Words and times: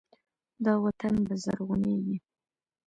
دا 0.63 0.73
وطن 0.83 1.13
به 1.25 1.33
زرغونیږي. 1.43 2.17